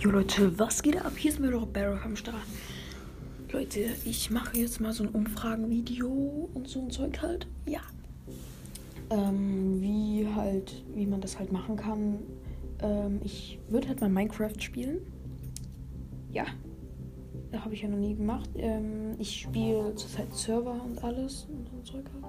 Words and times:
Jo 0.00 0.08
Leute, 0.08 0.58
was 0.58 0.82
geht 0.82 0.96
ab? 0.96 1.12
Hier 1.14 1.30
ist 1.30 1.40
mir 1.40 1.50
doch 1.50 1.66
Barrow 1.66 2.02
am 2.02 2.16
Start. 2.16 2.46
Leute, 3.52 3.80
ich 4.06 4.30
mache 4.30 4.56
jetzt 4.56 4.80
mal 4.80 4.94
so 4.94 5.04
ein 5.04 5.10
Umfragenvideo 5.10 6.48
und 6.54 6.66
so 6.66 6.80
ein 6.80 6.90
Zeug 6.90 7.20
halt. 7.20 7.46
Ja. 7.66 7.82
Ähm, 9.10 9.82
wie 9.82 10.26
halt, 10.34 10.82
wie 10.94 11.04
man 11.04 11.20
das 11.20 11.38
halt 11.38 11.52
machen 11.52 11.76
kann. 11.76 12.20
Ähm, 12.80 13.20
ich 13.22 13.58
würde 13.68 13.88
halt 13.88 14.00
mal 14.00 14.08
Minecraft 14.08 14.58
spielen. 14.58 15.00
Ja. 16.32 16.46
Da 17.50 17.62
habe 17.62 17.74
ich 17.74 17.82
ja 17.82 17.88
noch 17.90 17.98
nie 17.98 18.14
gemacht. 18.14 18.48
Ähm, 18.56 19.16
ich 19.18 19.42
spiele 19.42 19.94
zurzeit 19.96 20.32
Server 20.32 20.82
und 20.82 21.04
alles 21.04 21.46
und 21.50 21.68
so 21.68 21.76
ein 21.76 21.84
Zeug 21.84 22.04
halt. 22.14 22.24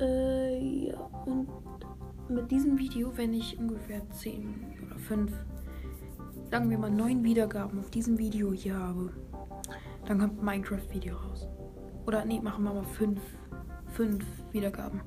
Äh, 0.00 0.88
ja. 0.88 0.98
Und 1.24 1.46
mit 2.28 2.50
diesem 2.50 2.80
Video, 2.80 3.16
wenn 3.16 3.32
ich 3.32 3.56
ungefähr 3.60 4.02
10 4.10 4.54
oder 4.84 4.98
5, 4.98 5.30
sagen 6.54 6.70
wir 6.70 6.78
mal 6.78 6.88
9 6.88 7.24
Wiedergaben 7.24 7.80
auf 7.80 7.90
diesem 7.90 8.16
Video 8.16 8.52
hier 8.52 8.78
habe, 8.78 9.12
dann 10.06 10.20
kommt 10.20 10.38
ein 10.38 10.44
Minecraft-Video 10.44 11.16
raus. 11.16 11.48
Oder 12.06 12.24
nee, 12.24 12.38
machen 12.40 12.62
wir 12.62 12.72
mal 12.72 12.84
5 12.84 13.20
5 13.94 14.24
Wiedergaben. 14.52 15.00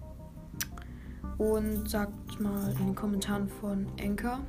Und 1.38 1.90
sagt 1.90 2.42
mal 2.42 2.72
in 2.72 2.88
den 2.88 2.96
Kommentaren 2.96 3.48
von 3.48 3.88
Anchor. 3.98 4.42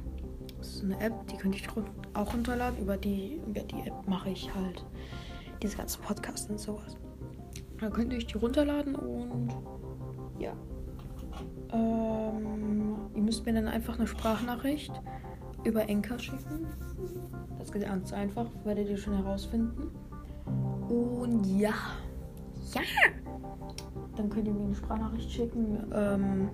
Das 0.58 0.74
ist 0.74 0.82
eine 0.82 1.00
App, 1.00 1.14
die 1.28 1.36
könnt 1.36 1.54
ihr 1.54 1.68
auch 2.14 2.34
runterladen. 2.34 2.80
Über 2.80 2.96
die, 2.96 3.40
über 3.46 3.60
die 3.60 3.86
App 3.86 4.08
mache 4.08 4.30
ich 4.30 4.52
halt 4.52 4.84
diese 5.62 5.76
ganzen 5.76 6.02
Podcasts 6.02 6.50
und 6.50 6.58
sowas. 6.58 6.96
Da 7.78 7.90
könnt 7.90 8.12
ihr 8.12 8.18
euch 8.18 8.26
die 8.26 8.38
runterladen 8.38 8.96
und 8.96 9.50
ja. 10.40 10.52
Ähm, 11.72 12.96
ihr 13.14 13.22
müsst 13.22 13.46
mir 13.46 13.52
dann 13.52 13.68
einfach 13.68 13.96
eine 13.96 14.08
Sprachnachricht 14.08 14.90
über 15.64 15.88
Enker 15.88 16.18
schicken. 16.18 16.66
Das 17.58 17.72
geht 17.72 17.82
ganz 17.82 18.12
einfach, 18.12 18.46
werdet 18.64 18.88
ihr 18.88 18.96
schon 18.96 19.16
herausfinden. 19.16 19.90
Und 20.88 21.44
ja. 21.44 21.74
Ja! 22.72 22.82
Dann 24.16 24.30
könnt 24.30 24.48
ihr 24.48 24.54
mir 24.54 24.64
eine 24.64 24.74
Sprachnachricht 24.74 25.30
schicken, 25.30 25.92
ähm, 25.92 26.48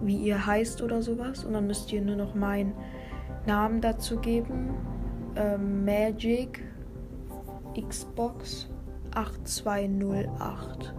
wie 0.00 0.16
ihr 0.16 0.44
heißt 0.44 0.82
oder 0.82 1.02
sowas. 1.02 1.44
Und 1.44 1.52
dann 1.52 1.66
müsst 1.66 1.92
ihr 1.92 2.02
nur 2.02 2.16
noch 2.16 2.34
meinen 2.34 2.74
Namen 3.46 3.80
dazu 3.80 4.18
geben. 4.18 4.74
Ähm, 5.36 5.84
Magic 5.84 6.64
Xbox 7.80 8.68
8208. 9.14 10.94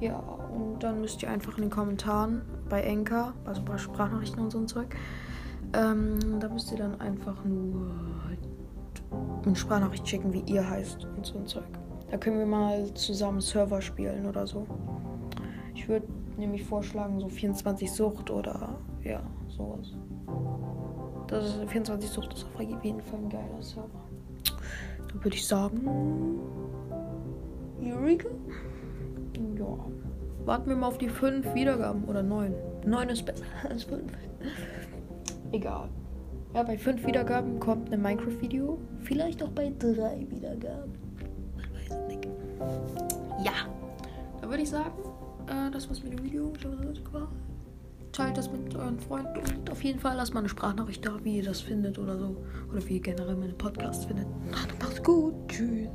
Ja, 0.00 0.18
und 0.18 0.82
dann 0.82 1.00
müsst 1.00 1.22
ihr 1.22 1.30
einfach 1.30 1.56
in 1.56 1.64
den 1.64 1.70
Kommentaren 1.70 2.42
bei 2.72 2.80
Enka, 2.80 3.34
also 3.44 3.60
bei 3.62 3.76
Sprachnachrichten 3.76 4.44
und 4.44 4.50
so 4.50 4.58
ein 4.58 4.66
Zeug, 4.66 4.96
ähm, 5.74 6.40
da 6.40 6.48
müsst 6.48 6.72
ihr 6.72 6.78
dann 6.78 6.98
einfach 7.02 7.44
nur 7.44 7.86
halt 8.26 8.38
eine 9.44 9.54
Sprachnachricht 9.54 10.08
schicken, 10.08 10.32
wie 10.32 10.40
ihr 10.46 10.66
heißt 10.66 11.06
und 11.14 11.26
so 11.26 11.36
ein 11.36 11.46
Zeug. 11.46 11.66
Da 12.10 12.16
können 12.16 12.38
wir 12.38 12.46
mal 12.46 12.94
zusammen 12.94 13.42
Server 13.42 13.82
spielen 13.82 14.24
oder 14.24 14.46
so. 14.46 14.66
Ich 15.74 15.86
würde 15.86 16.06
nämlich 16.38 16.64
vorschlagen, 16.64 17.20
so 17.20 17.28
24 17.28 17.92
Sucht 17.92 18.30
oder 18.30 18.78
ja, 19.04 19.22
sowas. 19.48 19.92
Das 21.26 21.44
ist 21.44 21.68
24 21.68 22.08
Sucht 22.08 22.32
ist 22.32 22.46
auf 22.46 22.58
jeden 22.58 23.02
Fall 23.02 23.18
ein 23.18 23.28
geiler 23.28 23.60
Server. 23.62 24.08
Dann 25.08 25.22
würde 25.22 25.36
ich 25.36 25.46
sagen. 25.46 26.40
Eureka? 27.82 28.28
Ja. 29.58 30.11
Warten 30.44 30.68
wir 30.68 30.76
mal 30.76 30.88
auf 30.88 30.98
die 30.98 31.08
5 31.08 31.54
Wiedergaben 31.54 32.04
oder 32.04 32.22
9. 32.22 32.54
9 32.84 33.08
ist 33.10 33.24
besser 33.24 33.44
als 33.68 33.84
5. 33.84 34.02
Egal. 35.52 35.88
Ja, 36.54 36.62
bei 36.64 36.76
5 36.76 37.06
Wiedergaben 37.06 37.60
kommt 37.60 37.92
ein 37.92 38.02
Minecraft-Video. 38.02 38.78
Vielleicht 39.00 39.42
auch 39.42 39.50
bei 39.50 39.72
3 39.78 40.26
Wiedergaben. 40.30 40.92
Man 41.56 41.64
weiß 41.74 41.98
es 41.98 42.08
nicht. 42.08 42.28
Ja. 43.44 43.52
Dann 44.40 44.50
würde 44.50 44.62
ich 44.62 44.70
sagen, 44.70 44.92
äh, 45.46 45.70
das 45.70 45.88
war's 45.88 46.02
mit 46.02 46.12
dem 46.12 46.24
Video. 46.24 46.52
Teilt 48.10 48.36
das 48.36 48.50
mit 48.50 48.74
euren 48.74 48.98
Freunden 48.98 49.38
und 49.38 49.70
auf 49.70 49.82
jeden 49.82 49.98
Fall 49.98 50.16
lasst 50.16 50.34
mal 50.34 50.40
eine 50.40 50.48
Sprachnachricht 50.48 51.06
da, 51.06 51.12
wie 51.24 51.38
ihr 51.38 51.44
das 51.44 51.60
findet 51.60 51.98
oder 51.98 52.18
so. 52.18 52.36
Oder 52.70 52.86
wie 52.86 52.96
ihr 52.96 53.00
generell 53.00 53.36
meine 53.36 53.54
Podcasts 53.54 54.04
findet. 54.04 54.26
Macht's 54.50 55.02
gut. 55.02 55.34
Tschüss. 55.48 55.88